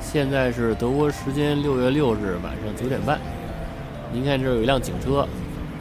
[0.00, 3.18] 现在是德国时间六月六日晚上九点半。
[4.12, 5.26] 您看这有一辆警车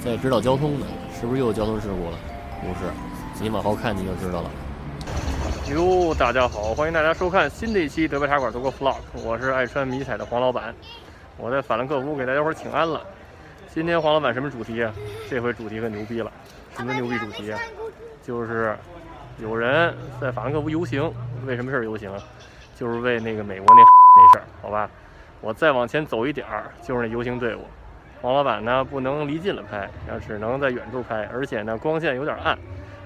[0.03, 0.85] 在指导交通呢，
[1.19, 2.17] 是不是又有交通事故了？
[2.61, 4.49] 不是，您往后看您就知道了。
[5.69, 10.73] 哟，大家好，欢迎大家收看新的一期德国茶馆德国 vlog，我是爱穿迷彩的黄老板，
[11.37, 13.01] 我在法兰克福给大家伙请安了。
[13.73, 14.91] 今天黄老板什么主题啊？
[15.29, 16.29] 这回主题可牛逼了，
[16.75, 17.59] 什么牛逼主题啊？
[18.21, 18.75] 就是
[19.37, 21.09] 有人在法兰克福游行，
[21.45, 22.11] 为什么事儿游行？
[22.75, 23.81] 就是为那个美国那
[24.17, 24.89] 那事儿，好吧？
[25.39, 27.61] 我再往前走一点儿，就是那游行队伍。
[28.21, 32.57] 黄老板呢，不能离近了拍，要只能在远处拍，而且呢，光线有点暗，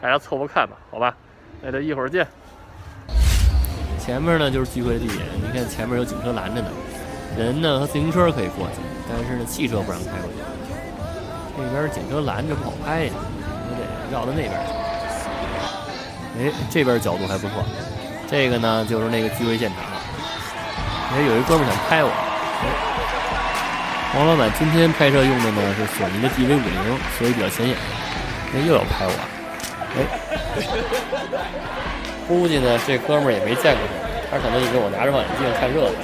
[0.01, 1.15] 大家凑合看吧，好吧？
[1.61, 2.27] 那就一会儿见。
[4.05, 6.67] 前面呢就是聚会的地点，你看前面有警车拦着呢，
[7.35, 7.59] 人。
[7.59, 8.75] 呢和自行车可以过去，
[9.09, 10.37] 但是呢汽车不让开过去。
[11.57, 13.81] 这边警车拦着不好拍呀，我得
[14.13, 14.57] 绕到那边去。
[16.37, 17.65] 哎，这边角度还不错。
[18.29, 19.79] 这个呢就是那个聚会现场。
[21.15, 22.11] 哎，有一哥们想拍我。
[24.15, 27.75] 王老板今天拍摄用的呢是索尼的 DV 五零，所以比较显眼。
[28.53, 29.13] 哎，又要拍我。
[29.97, 30.05] 哎，
[32.27, 33.95] 估计呢这哥们儿也没见过我，
[34.31, 35.97] 他可能以为我拿着望远镜看热闹。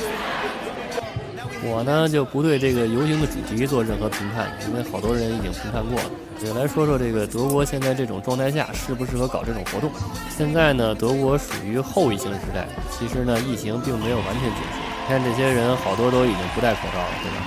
[1.64, 6.10] 我呢就不对这个游行的主题做任何评判，因为好多人已经评判过了。
[6.42, 9.92] 就来说说这个德国现在这种状态下适不适合搞这种活动。
[10.30, 14.82] 现在呢，德国属于后疫情时代，其实呢疫情并没有完全结束。
[14.82, 17.38] 你看这些人好多都已经不戴口罩了，对吧？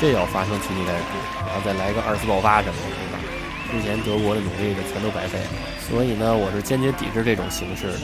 [0.00, 1.04] 这要发生群体感染，
[1.44, 2.74] 然后再来个二次爆发什么
[3.09, 3.09] 的，
[3.70, 5.50] 之前德国的努力就全都白费了。
[5.88, 7.98] 所以呢，我是坚决抵制这种形式的。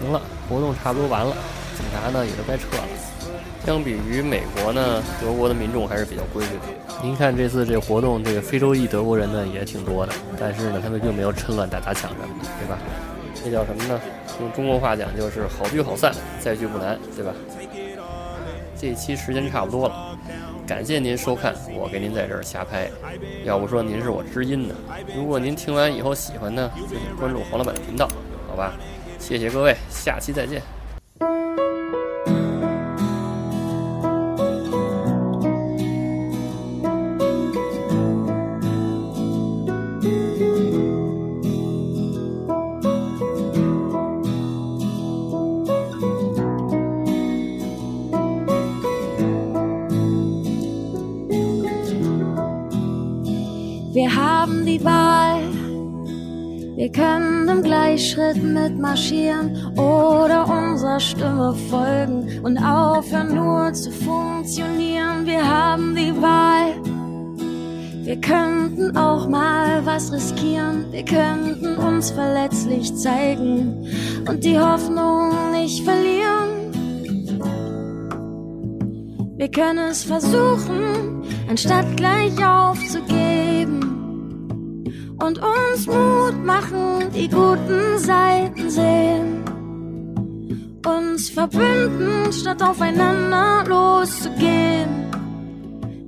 [0.00, 1.34] 行了，活动差不多完了，
[1.76, 2.84] 警察呢也都该撤了。
[3.64, 6.62] 相比于美国呢，德国的民众还是比较规矩的。
[7.02, 12.78] 您看这次这活动，这个非洲裔德国人呢也挺多的，但是呢，他们并没有趁乱打砸抢什么的，对吧？
[13.34, 14.00] 这叫什么呢？
[14.40, 17.32] 用中国话讲就是好聚好散，再聚不难，对吧？
[18.78, 20.16] 这期时间差不多了。
[20.66, 22.90] 感谢您收看，我给您在这儿瞎拍。
[23.44, 24.74] 要不说您是我知音呢。
[25.14, 28.08] 如果您听完以后喜欢呢，就请关注黄老板的频道，
[28.48, 28.74] 好吧？
[29.18, 30.60] 谢谢各位，下期再见。
[53.96, 55.40] Wir haben die Wahl.
[56.76, 65.24] Wir können im Gleichschritt mitmarschieren oder unserer Stimme folgen und aufhören nur zu funktionieren.
[65.24, 66.74] Wir haben die Wahl.
[68.04, 70.92] Wir könnten auch mal was riskieren.
[70.92, 73.88] Wir könnten uns verletzlich zeigen
[74.28, 76.50] und die Hoffnung nicht verlieren.
[79.38, 83.15] Wir können es versuchen, anstatt gleich aufzugeben
[87.16, 89.44] die guten Seiten sehen.
[90.84, 95.06] Uns verbünden, statt aufeinander loszugehen.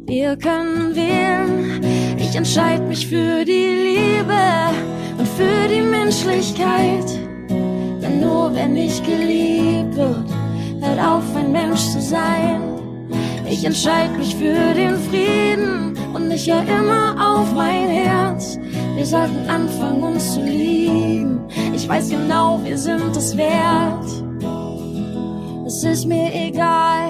[0.06, 1.82] Wir können wählen,
[2.18, 4.44] ich entscheide mich für die Liebe
[5.18, 7.08] und für die Menschlichkeit.
[7.48, 10.28] Denn nur wenn ich geliebt wird,
[10.80, 12.60] hört auf ein Mensch zu sein.
[13.50, 18.58] Ich entscheide mich für den Frieden und ich höre immer auf mein Herz.
[18.94, 20.27] Wir sollten anfangen, uns.
[21.88, 24.04] Ich weiß genau, wir sind es wert.
[25.66, 27.08] Es ist mir egal,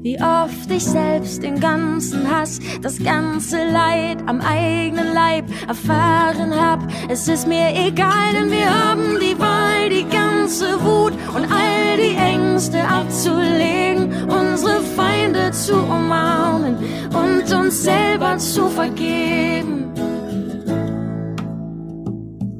[0.00, 6.86] wie oft ich selbst den ganzen Hass, das ganze Leid am eigenen Leib erfahren hab.
[7.08, 12.14] Es ist mir egal, denn wir haben die Wahl, die ganze Wut und all die
[12.14, 16.76] Ängste abzulegen, unsere Feinde zu umarmen
[17.12, 19.82] und uns selber zu vergeben.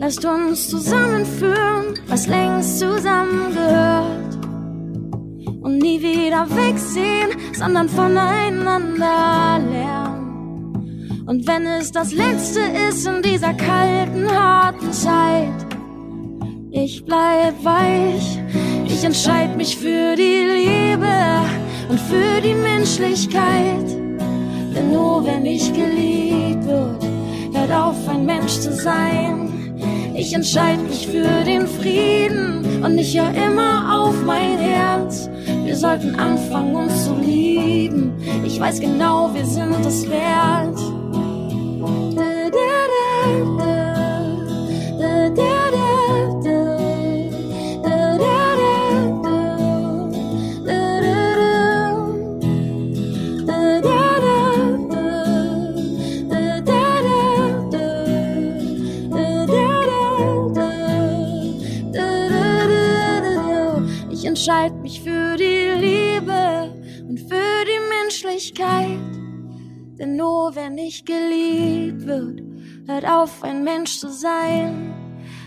[0.04, 4.34] Lasst uns zusammenführen, was längst zusammengehört
[5.60, 11.24] und nie wieder wegsehen, sondern voneinander lernen.
[11.28, 15.66] Und wenn es das Letzte ist in dieser kalten, harten Zeit,
[16.72, 18.40] ich bleib weich,
[18.84, 21.14] ich entscheide mich für die Liebe
[21.88, 23.88] und für die Menschlichkeit.
[24.74, 27.04] Denn nur wenn ich geliebt wird,
[27.54, 29.42] hört auf ein Mensch zu sein.
[30.14, 35.28] Ich entscheide mich für den Frieden und ich höre immer auf mein Herz.
[35.64, 38.12] Wir sollten anfangen, uns zu lieben.
[38.44, 40.78] Ich weiß genau, wir sind es wert.
[64.42, 66.74] Entscheide mich für die Liebe
[67.08, 68.98] und für die Menschlichkeit.
[70.00, 72.42] Denn nur wenn ich geliebt wird,
[72.88, 74.92] hört auf, ein Mensch zu sein.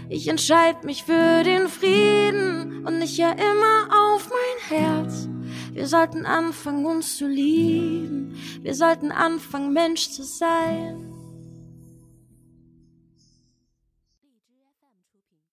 [0.07, 5.27] Ich entscheide mich für den Frieden und ich ja immer auf mein Herz.
[5.74, 8.38] Wir sollten anfangen, uns zu lieben.
[8.62, 11.14] Wir sollten anfangen, Mensch zu sein.